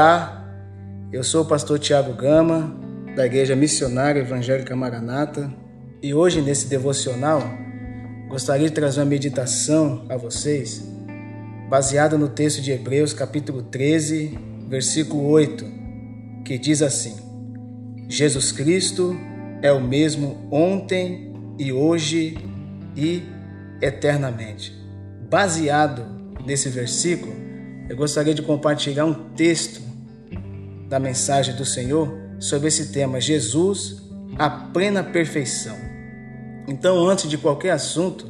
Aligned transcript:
Olá, 0.00 0.48
eu 1.12 1.24
sou 1.24 1.42
o 1.42 1.44
pastor 1.44 1.76
Tiago 1.76 2.12
Gama, 2.12 2.72
da 3.16 3.26
Igreja 3.26 3.56
Missionária 3.56 4.20
Evangélica 4.20 4.76
Maranata, 4.76 5.52
e 6.00 6.14
hoje 6.14 6.40
nesse 6.40 6.68
devocional 6.68 7.42
gostaria 8.28 8.68
de 8.68 8.72
trazer 8.72 9.00
uma 9.00 9.06
meditação 9.06 10.06
a 10.08 10.16
vocês, 10.16 10.88
baseada 11.68 12.16
no 12.16 12.28
texto 12.28 12.62
de 12.62 12.70
Hebreus, 12.70 13.12
capítulo 13.12 13.60
13, 13.60 14.38
versículo 14.68 15.26
8, 15.30 15.64
que 16.44 16.56
diz 16.56 16.80
assim: 16.80 17.16
Jesus 18.08 18.52
Cristo 18.52 19.18
é 19.60 19.72
o 19.72 19.80
mesmo 19.80 20.46
ontem 20.48 21.34
e 21.58 21.72
hoje 21.72 22.38
e 22.96 23.24
eternamente. 23.82 24.72
Baseado 25.28 26.06
nesse 26.46 26.68
versículo, 26.68 27.32
eu 27.88 27.96
gostaria 27.96 28.32
de 28.34 28.42
compartilhar 28.42 29.04
um 29.04 29.30
texto 29.30 29.87
da 30.88 30.98
mensagem 30.98 31.54
do 31.54 31.64
Senhor 31.64 32.18
sobre 32.38 32.68
esse 32.68 32.92
tema: 32.92 33.20
Jesus, 33.20 34.02
a 34.38 34.48
plena 34.48 35.04
perfeição. 35.04 35.76
Então, 36.66 37.06
antes 37.08 37.28
de 37.28 37.38
qualquer 37.38 37.70
assunto, 37.70 38.26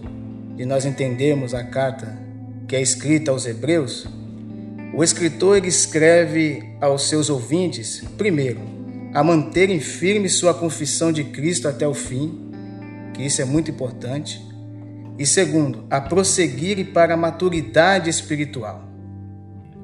de 0.57 0.65
nós 0.65 0.85
entendermos 0.85 1.55
a 1.55 1.63
carta 1.63 2.19
que 2.67 2.77
é 2.77 2.83
escrita 2.83 3.31
aos 3.31 3.47
Hebreus, 3.47 4.07
o 4.95 5.05
escritor 5.05 5.57
ele 5.57 5.69
escreve 5.69 6.77
aos 6.81 7.09
seus 7.09 7.31
ouvintes, 7.31 8.03
primeiro, 8.17 8.61
a 9.15 9.23
manterem 9.23 9.81
firme 9.81 10.29
sua 10.29 10.53
confissão 10.53 11.13
de 11.13 11.25
Cristo 11.25 11.69
até 11.69 11.87
o 11.87 11.95
fim, 11.95 12.51
que 13.15 13.23
isso 13.23 13.41
é 13.41 13.45
muito 13.45 13.71
importante, 13.71 14.45
e 15.19 15.27
segundo, 15.27 15.85
a 15.91 16.01
prosseguirem 16.01 16.85
para 16.85 17.15
a 17.15 17.17
maturidade 17.17 18.09
espiritual. 18.09 18.89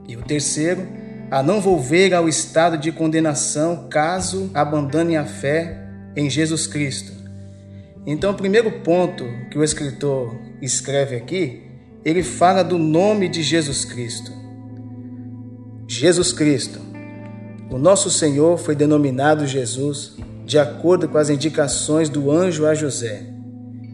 E 0.06 0.16
o 0.16 0.22
terceiro, 0.22 0.86
a 1.30 1.42
não 1.42 1.60
volver 1.60 2.14
ao 2.14 2.28
estado 2.28 2.78
de 2.78 2.92
condenação 2.92 3.88
caso 3.88 4.50
abandonem 4.54 5.16
a 5.16 5.24
fé 5.24 5.88
em 6.16 6.30
Jesus 6.30 6.66
Cristo. 6.66 7.12
Então, 8.06 8.32
o 8.32 8.34
primeiro 8.34 8.70
ponto 8.80 9.24
que 9.50 9.58
o 9.58 9.64
escritor 9.64 10.36
escreve 10.60 11.16
aqui, 11.16 11.62
ele 12.04 12.22
fala 12.22 12.62
do 12.62 12.78
nome 12.78 13.28
de 13.28 13.42
Jesus 13.42 13.84
Cristo. 13.84 14.30
Jesus 15.88 16.32
Cristo. 16.32 16.80
O 17.70 17.78
nosso 17.78 18.10
Senhor 18.10 18.58
foi 18.58 18.74
denominado 18.74 19.46
Jesus 19.46 20.16
de 20.44 20.58
acordo 20.58 21.08
com 21.08 21.16
as 21.16 21.30
indicações 21.30 22.08
do 22.08 22.30
anjo 22.30 22.66
a 22.66 22.74
José. 22.74 23.22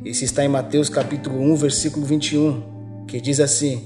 Isso 0.05 0.25
está 0.25 0.45
em 0.45 0.49
Mateus 0.49 0.89
capítulo 0.89 1.41
1, 1.41 1.57
versículo 1.57 2.05
21, 2.05 3.05
que 3.07 3.21
diz 3.21 3.39
assim: 3.39 3.85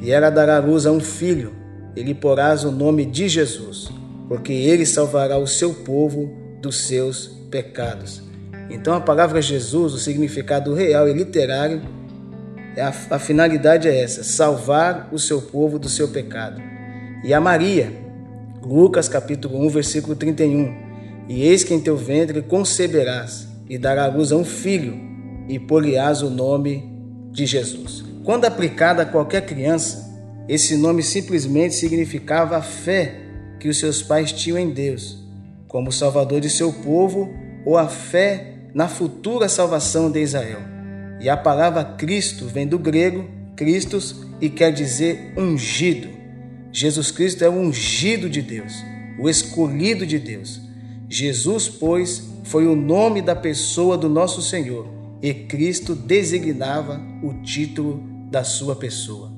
E 0.00 0.10
ela 0.10 0.30
dará 0.30 0.58
luz 0.58 0.86
a 0.86 0.92
um 0.92 1.00
filho, 1.00 1.52
e 1.96 2.02
lhe 2.02 2.14
porás 2.14 2.64
o 2.64 2.70
nome 2.70 3.04
de 3.04 3.28
Jesus, 3.28 3.88
porque 4.28 4.52
ele 4.52 4.86
salvará 4.86 5.38
o 5.38 5.46
seu 5.46 5.72
povo 5.72 6.30
dos 6.60 6.86
seus 6.86 7.28
pecados. 7.50 8.22
Então 8.70 8.94
a 8.94 9.00
palavra 9.00 9.40
Jesus, 9.40 9.94
o 9.94 9.98
significado 9.98 10.74
real 10.74 11.08
e 11.08 11.12
literário, 11.12 11.82
é 12.76 12.82
a, 12.82 12.92
a 13.10 13.18
finalidade 13.18 13.88
é 13.88 14.02
essa: 14.02 14.22
salvar 14.22 15.08
o 15.12 15.18
seu 15.18 15.40
povo 15.40 15.78
do 15.78 15.88
seu 15.88 16.08
pecado. 16.08 16.60
E 17.24 17.34
a 17.34 17.40
Maria, 17.40 17.92
Lucas 18.62 19.08
capítulo 19.08 19.64
1, 19.66 19.70
versículo 19.70 20.14
31. 20.14 20.88
E 21.28 21.42
eis 21.42 21.64
que 21.64 21.74
em 21.74 21.80
teu 21.80 21.96
ventre 21.96 22.40
conceberás 22.42 23.48
e 23.68 23.76
dará 23.76 24.06
luz 24.06 24.32
a 24.32 24.36
um 24.36 24.44
filho, 24.44 24.98
e 25.48 25.58
poliás 25.58 26.22
o 26.22 26.30
nome 26.30 26.90
de 27.32 27.44
Jesus. 27.46 28.04
Quando 28.24 28.44
aplicada 28.44 29.02
a 29.02 29.06
qualquer 29.06 29.44
criança, 29.44 30.07
esse 30.48 30.76
nome 30.76 31.02
simplesmente 31.02 31.74
significava 31.74 32.56
a 32.56 32.62
fé 32.62 33.20
que 33.60 33.68
os 33.68 33.78
seus 33.78 34.02
pais 34.02 34.32
tinham 34.32 34.58
em 34.58 34.70
Deus, 34.70 35.18
como 35.66 35.92
Salvador 35.92 36.40
de 36.40 36.48
seu 36.48 36.72
povo, 36.72 37.30
ou 37.66 37.76
a 37.76 37.86
fé 37.86 38.54
na 38.72 38.88
futura 38.88 39.48
salvação 39.48 40.10
de 40.10 40.20
Israel. 40.20 40.60
E 41.20 41.28
a 41.28 41.36
palavra 41.36 41.84
Cristo 41.84 42.46
vem 42.46 42.66
do 42.66 42.78
grego 42.78 43.28
Christos 43.56 44.24
e 44.40 44.48
quer 44.48 44.72
dizer 44.72 45.34
ungido. 45.36 46.08
Jesus 46.72 47.10
Cristo 47.10 47.44
é 47.44 47.48
o 47.48 47.52
ungido 47.52 48.30
de 48.30 48.40
Deus, 48.40 48.72
o 49.18 49.28
escolhido 49.28 50.06
de 50.06 50.18
Deus. 50.18 50.60
Jesus, 51.08 51.68
pois, 51.68 52.22
foi 52.44 52.66
o 52.66 52.76
nome 52.76 53.20
da 53.20 53.34
pessoa 53.34 53.98
do 53.98 54.08
nosso 54.08 54.40
Senhor 54.40 54.88
e 55.20 55.34
Cristo 55.34 55.94
designava 55.94 57.00
o 57.22 57.42
título 57.42 58.00
da 58.30 58.44
sua 58.44 58.76
pessoa. 58.76 59.37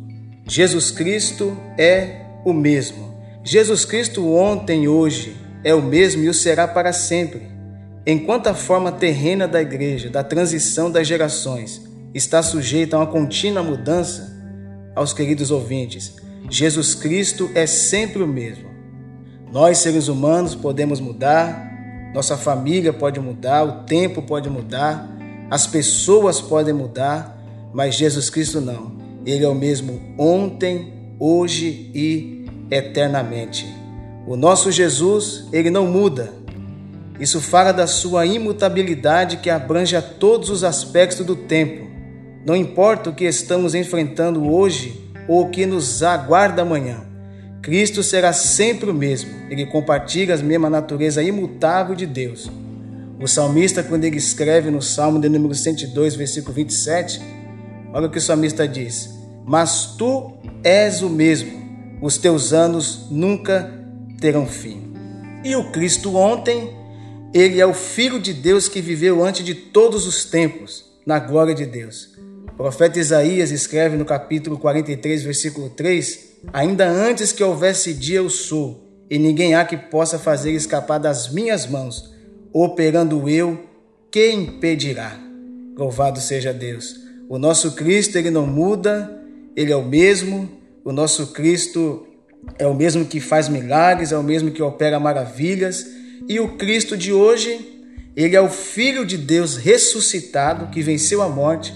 Jesus 0.51 0.91
Cristo 0.91 1.57
é 1.79 2.23
o 2.45 2.53
mesmo. 2.53 3.15
Jesus 3.45 3.85
Cristo 3.85 4.35
ontem 4.35 4.89
hoje 4.89 5.37
é 5.63 5.73
o 5.73 5.81
mesmo 5.81 6.25
e 6.25 6.29
o 6.29 6.35
será 6.35 6.67
para 6.67 6.93
sempre. 6.93 7.43
Enquanto 8.05 8.49
a 8.49 8.55
forma 8.55 8.91
terrena 8.91 9.47
da 9.47 9.63
igreja, 9.63 10.11
da 10.11 10.25
transição 10.25 10.91
das 10.91 11.07
gerações, 11.07 11.81
está 12.13 12.43
sujeita 12.43 12.97
a 12.97 12.99
uma 12.99 13.07
contínua 13.07 13.63
mudança, 13.63 14.29
aos 14.97 15.13
queridos 15.13 15.53
ouvintes, 15.53 16.17
Jesus 16.51 16.97
Cristo 16.97 17.49
é 17.55 17.65
sempre 17.65 18.21
o 18.21 18.27
mesmo. 18.27 18.69
Nós, 19.53 19.79
seres 19.79 20.09
humanos, 20.09 20.57
podemos 20.57 20.99
mudar, 20.99 22.11
nossa 22.13 22.37
família 22.37 22.93
pode 22.93 23.21
mudar, 23.21 23.63
o 23.63 23.85
tempo 23.85 24.21
pode 24.21 24.51
mudar, 24.51 25.09
as 25.49 25.69
pessoas 25.69 26.41
podem 26.41 26.75
mudar, 26.75 27.41
mas 27.73 27.95
Jesus 27.95 28.29
Cristo 28.29 28.61
não. 28.61 29.00
Ele 29.25 29.45
é 29.45 29.49
o 29.49 29.55
mesmo 29.55 30.01
ontem, 30.19 30.93
hoje 31.19 31.91
e 31.95 32.45
eternamente. 32.71 33.67
O 34.27 34.37
nosso 34.37 34.71
Jesus, 34.71 35.47
ele 35.53 35.71
não 35.71 35.87
muda. 35.87 36.33
Isso 37.19 37.41
fala 37.41 37.73
da 37.73 37.87
sua 37.87 38.25
imutabilidade 38.25 39.39
que 39.39 39.51
abrange 39.51 39.95
a 39.95 40.01
todos 40.01 40.49
os 40.49 40.65
aspectos 40.65 41.25
do 41.27 41.37
tempo. 41.37 41.87
Não 42.47 42.57
importa 42.57 43.11
o 43.11 43.15
que 43.15 43.25
estamos 43.25 43.75
enfrentando 43.75 44.51
hoje 44.51 44.99
ou 45.29 45.43
o 45.43 45.51
que 45.51 45.67
nos 45.67 46.03
aguarda 46.03 46.63
amanhã. 46.63 47.05
Cristo 47.61 48.03
será 48.03 48.33
sempre 48.33 48.91
o 48.91 48.95
mesmo. 48.95 49.31
Ele 49.51 49.67
compartilha 49.67 50.35
a 50.35 50.39
mesma 50.39 50.71
natureza 50.71 51.23
imutável 51.23 51.95
de 51.95 52.07
Deus. 52.07 52.51
O 53.21 53.29
salmista, 53.29 53.83
quando 53.83 54.05
ele 54.05 54.17
escreve 54.17 54.71
no 54.71 54.81
Salmo 54.81 55.21
de 55.21 55.29
número 55.29 55.55
102, 55.55 56.15
versículo 56.15 56.55
27, 56.55 57.21
Olha 57.93 58.07
o 58.07 58.11
que 58.11 58.19
o 58.19 58.23
salmista 58.23 58.67
diz: 58.67 59.11
Mas 59.45 59.95
tu 59.97 60.33
és 60.63 61.03
o 61.03 61.11
mesmo, 61.11 61.99
os 62.01 62.17
teus 62.19 62.53
anos 62.53 63.09
nunca 63.11 63.73
terão 64.21 64.47
fim. 64.47 64.93
E 65.45 65.57
o 65.57 65.71
Cristo 65.73 66.17
ontem, 66.17 66.77
ele 67.33 67.61
é 67.61 67.67
o 67.67 67.75
Filho 67.75 68.21
de 68.21 68.33
Deus 68.33 68.69
que 68.69 68.81
viveu 68.81 69.25
antes 69.25 69.45
de 69.45 69.55
todos 69.55 70.07
os 70.07 70.25
tempos, 70.25 70.85
na 71.05 71.19
glória 71.19 71.55
de 71.55 71.67
Deus. 71.67 72.11
O 72.53 72.57
profeta 72.57 72.99
Isaías 72.99 73.51
escreve 73.51 73.97
no 73.97 74.05
capítulo 74.05 74.59
43, 74.59 75.23
versículo 75.23 75.71
3: 75.71 76.37
Ainda 76.53 76.89
antes 76.89 77.33
que 77.33 77.43
houvesse 77.43 77.95
dia, 77.95 78.19
eu 78.19 78.29
sou, 78.29 78.87
e 79.09 79.19
ninguém 79.19 79.55
há 79.55 79.65
que 79.65 79.77
possa 79.77 80.19
fazer 80.19 80.53
escapar 80.53 80.99
das 80.99 81.33
minhas 81.33 81.67
mãos. 81.67 82.15
Operando 82.53 83.29
eu, 83.29 83.65
quem 84.11 84.43
impedirá? 84.45 85.19
Louvado 85.77 86.21
seja 86.21 86.53
Deus. 86.53 87.10
O 87.31 87.39
nosso 87.39 87.77
Cristo, 87.77 88.19
ele 88.19 88.29
não 88.29 88.45
muda, 88.45 89.09
ele 89.55 89.71
é 89.71 89.77
o 89.77 89.85
mesmo. 89.85 90.51
O 90.85 90.91
nosso 90.91 91.29
Cristo 91.29 92.05
é 92.59 92.67
o 92.67 92.75
mesmo 92.75 93.05
que 93.05 93.21
faz 93.21 93.49
milagres, 93.49 94.11
é 94.11 94.19
o 94.19 94.23
mesmo 94.23 94.51
que 94.51 94.61
opera 94.61 94.99
maravilhas. 94.99 95.87
E 96.29 96.41
o 96.41 96.57
Cristo 96.57 96.97
de 96.97 97.13
hoje, 97.13 97.85
ele 98.17 98.35
é 98.35 98.41
o 98.41 98.49
Filho 98.49 99.07
de 99.07 99.17
Deus 99.17 99.57
ressuscitado, 99.57 100.73
que 100.73 100.83
venceu 100.83 101.23
a 101.23 101.29
morte, 101.29 101.73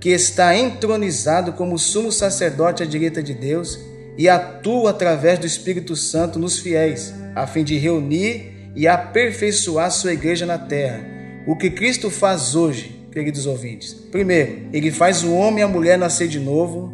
que 0.00 0.10
está 0.10 0.56
entronizado 0.56 1.52
como 1.54 1.80
sumo 1.80 2.12
sacerdote 2.12 2.84
à 2.84 2.86
direita 2.86 3.20
de 3.20 3.34
Deus 3.34 3.80
e 4.16 4.28
atua 4.28 4.90
através 4.90 5.36
do 5.36 5.48
Espírito 5.48 5.96
Santo 5.96 6.38
nos 6.38 6.60
fiéis, 6.60 7.12
a 7.34 7.44
fim 7.44 7.64
de 7.64 7.76
reunir 7.76 8.70
e 8.76 8.86
aperfeiçoar 8.86 9.90
sua 9.90 10.12
igreja 10.12 10.46
na 10.46 10.58
terra. 10.58 11.04
O 11.44 11.56
que 11.56 11.70
Cristo 11.70 12.08
faz 12.08 12.54
hoje 12.54 13.01
queridos 13.12 13.46
ouvintes. 13.46 13.92
Primeiro, 13.92 14.68
ele 14.72 14.90
faz 14.90 15.22
o 15.22 15.32
homem 15.34 15.60
e 15.60 15.62
a 15.62 15.68
mulher 15.68 15.98
nascer 15.98 16.26
de 16.26 16.40
novo. 16.40 16.92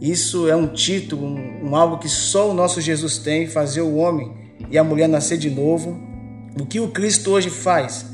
Isso 0.00 0.48
é 0.48 0.54
um 0.54 0.68
título, 0.68 1.26
um, 1.26 1.70
um 1.70 1.76
algo 1.76 1.98
que 1.98 2.08
só 2.08 2.50
o 2.50 2.54
nosso 2.54 2.80
Jesus 2.80 3.18
tem, 3.18 3.46
fazer 3.46 3.80
o 3.80 3.96
homem 3.96 4.30
e 4.70 4.76
a 4.76 4.84
mulher 4.84 5.08
nascer 5.08 5.38
de 5.38 5.50
novo. 5.50 5.98
O 6.60 6.66
que 6.66 6.78
o 6.78 6.88
Cristo 6.88 7.32
hoje 7.32 7.48
faz? 7.48 8.06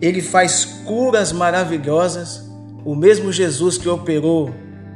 Ele 0.00 0.22
faz 0.22 0.64
curas 0.84 1.32
maravilhosas. 1.32 2.50
O 2.84 2.94
mesmo 2.94 3.32
Jesus 3.32 3.78
que 3.78 3.88
operou 3.88 4.50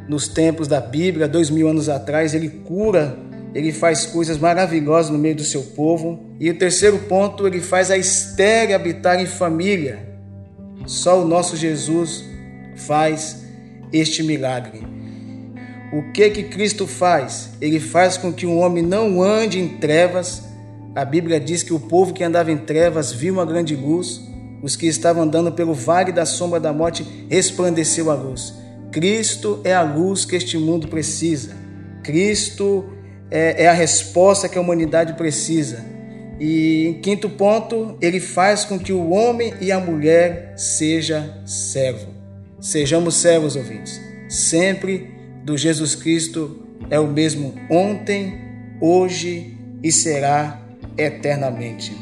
nos 0.09 0.27
tempos 0.27 0.67
da 0.67 0.81
Bíblia, 0.81 1.29
dois 1.29 1.51
mil 1.51 1.69
anos 1.69 1.89
atrás, 1.89 2.35
ele 2.35 2.49
cura, 2.49 3.19
ele 3.55 3.73
faz 3.73 4.07
coisas 4.07 4.39
maravilhosas 4.39 5.11
no 5.11 5.19
meio 5.19 5.37
do 5.37 5.45
seu 5.45 5.63
povo. 5.63 6.19
E 6.41 6.51
o 6.51 6.59
terceiro 6.59 6.99
ponto, 7.01 7.47
ele 7.47 7.61
faz 7.61 7.91
a 7.91 7.97
estéreo 7.97 8.75
habitar 8.75 9.21
em 9.21 9.27
família. 9.27 10.16
Só 10.87 11.21
o 11.21 11.27
nosso 11.27 11.57
Jesus 11.57 12.25
faz 12.77 13.45
este 13.93 14.23
milagre. 14.23 14.81
O 15.93 16.13
que 16.13 16.31
que 16.31 16.45
Cristo 16.45 16.87
faz? 16.87 17.51
Ele 17.61 17.81
faz 17.81 18.17
com 18.17 18.33
que 18.33 18.47
o 18.47 18.57
homem 18.57 18.83
não 18.83 19.23
ande 19.23 19.59
em 19.59 19.69
trevas. 19.69 20.45
A 20.95 21.05
Bíblia 21.05 21.41
diz 21.41 21.63
que 21.63 21.73
o 21.73 21.81
povo 21.81 22.13
que 22.13 22.25
andava 22.25 22.51
em 22.53 22.57
trevas 22.57 23.13
viu 23.13 23.35
uma 23.35 23.45
grande 23.45 23.75
luz. 23.75 24.21
Os 24.63 24.77
que 24.77 24.87
estavam 24.87 25.25
andando 25.25 25.53
pelo 25.53 25.75
vale 25.75 26.13
da 26.13 26.25
sombra 26.25 26.59
da 26.59 26.73
morte 26.73 27.27
resplandeceu 27.29 28.11
a 28.11 28.15
luz. 28.15 28.55
Cristo 28.93 29.61
é 29.65 29.75
a 29.75 29.83
luz 29.83 30.25
que 30.25 30.37
este 30.37 30.57
mundo 30.57 30.89
precisa. 30.89 31.55
Cristo 32.03 32.85
é, 33.31 33.65
é 33.65 33.69
a 33.69 33.73
resposta 33.73 34.49
que 34.49 34.57
a 34.57 34.61
humanidade 34.61 35.15
precisa. 35.15 35.96
E 36.39 36.89
em 36.89 36.95
quinto 37.01 37.29
ponto, 37.31 37.97
ele 38.01 38.21
faz 38.21 38.65
com 38.65 38.79
que 38.79 38.93
o 38.93 39.11
homem 39.11 39.55
e 39.61 39.73
a 39.73 39.81
mulher 39.81 40.55
seja 40.57 41.41
servo. 41.47 42.09
Sejamos 42.61 43.17
servos, 43.17 43.57
ouvintes. 43.57 44.01
Sempre 44.29 45.11
do 45.45 45.57
Jesus 45.57 45.95
Cristo 45.95 46.67
é 46.91 47.01
o 47.01 47.07
mesmo 47.07 47.55
ontem, 47.71 48.39
hoje 48.81 49.57
e 49.83 49.91
será 49.91 50.61
eternamente. 50.99 51.97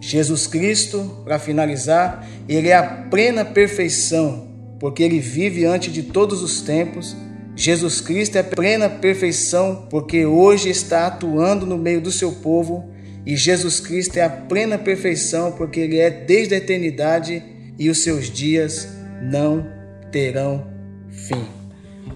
Jesus 0.00 0.46
Cristo, 0.46 1.22
para 1.24 1.38
finalizar, 1.38 2.26
ele 2.48 2.68
é 2.68 2.74
a 2.74 2.82
plena 2.82 3.44
perfeição, 3.44 4.48
porque 4.80 5.02
ele 5.02 5.20
vive 5.20 5.64
antes 5.64 5.92
de 5.92 6.02
todos 6.02 6.42
os 6.42 6.60
tempos 6.60 7.16
Jesus 7.54 8.00
Cristo 8.00 8.36
é 8.36 8.42
plena 8.42 8.88
perfeição 8.88 9.86
porque 9.90 10.24
hoje 10.24 10.70
está 10.70 11.06
atuando 11.06 11.66
no 11.66 11.76
meio 11.76 12.00
do 12.00 12.10
seu 12.10 12.32
povo 12.32 12.90
e 13.24 13.36
Jesus 13.36 13.78
Cristo 13.80 14.16
é 14.16 14.22
a 14.22 14.30
plena 14.30 14.76
perfeição 14.76 15.52
porque 15.52 15.80
ele 15.80 15.98
é 15.98 16.10
desde 16.10 16.54
a 16.54 16.58
eternidade 16.58 17.42
e 17.78 17.88
os 17.88 18.02
seus 18.02 18.30
dias 18.30 18.88
não 19.22 19.66
terão 20.10 20.66
fim. 21.08 21.46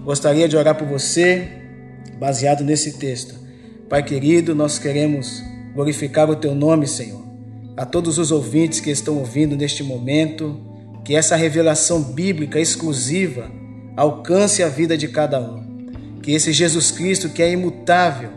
Gostaria 0.03 0.47
de 0.47 0.57
orar 0.57 0.75
por 0.75 0.87
você 0.87 1.47
baseado 2.19 2.63
nesse 2.63 2.93
texto. 2.97 3.35
Pai 3.89 4.03
querido, 4.03 4.53
nós 4.53 4.77
queremos 4.77 5.41
glorificar 5.73 6.29
o 6.29 6.35
teu 6.35 6.53
nome, 6.53 6.87
Senhor. 6.87 7.25
A 7.77 7.85
todos 7.85 8.17
os 8.17 8.31
ouvintes 8.31 8.79
que 8.79 8.89
estão 8.89 9.17
ouvindo 9.17 9.55
neste 9.55 9.83
momento, 9.83 10.59
que 11.05 11.15
essa 11.15 11.35
revelação 11.35 12.01
bíblica 12.01 12.59
exclusiva 12.59 13.49
alcance 13.95 14.61
a 14.61 14.67
vida 14.67 14.97
de 14.97 15.07
cada 15.07 15.39
um. 15.39 15.87
Que 16.21 16.33
esse 16.33 16.51
Jesus 16.51 16.91
Cristo 16.91 17.29
que 17.29 17.41
é 17.41 17.51
imutável, 17.51 18.29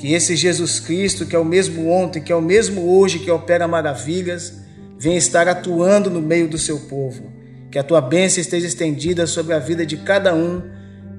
que 0.00 0.14
esse 0.14 0.34
Jesus 0.34 0.80
Cristo 0.80 1.26
que 1.26 1.36
é 1.36 1.38
o 1.38 1.44
mesmo 1.44 1.90
ontem, 1.90 2.22
que 2.22 2.32
é 2.32 2.34
o 2.34 2.40
mesmo 2.40 2.90
hoje, 2.90 3.18
que 3.18 3.30
opera 3.30 3.68
maravilhas, 3.68 4.54
venha 4.98 5.18
estar 5.18 5.46
atuando 5.46 6.08
no 6.08 6.22
meio 6.22 6.48
do 6.48 6.56
seu 6.56 6.80
povo. 6.80 7.30
Que 7.70 7.78
a 7.78 7.84
tua 7.84 8.00
bênção 8.00 8.40
esteja 8.40 8.66
estendida 8.66 9.26
sobre 9.26 9.52
a 9.52 9.58
vida 9.58 9.84
de 9.84 9.98
cada 9.98 10.34
um. 10.34 10.62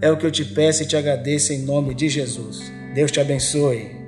É 0.02 0.12
o 0.12 0.18
que 0.18 0.26
eu 0.26 0.32
te 0.32 0.44
peço 0.44 0.82
e 0.82 0.88
te 0.88 0.98
agradeço 0.98 1.54
em 1.54 1.60
nome 1.60 1.94
de 1.94 2.10
Jesus. 2.10 2.72
Deus 2.96 3.12
te 3.12 3.20
abençoe. 3.20 4.01